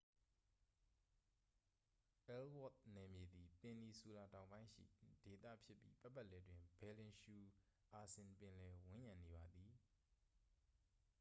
[2.27, 4.83] အယ်လ်ဝါ့သ်နယ်မြေသည် ပင်နီဆူလာတောင်ပိုင်းရှိ
[5.23, 7.35] ဒေသဖြစ်ပြီး ပတ်ပတ်လည်တွင် ဘယ်လင်ရှူ
[7.93, 8.55] အာဆင် ပင်
[8.87, 9.73] လယ် ဝန်းရံနေပါသည်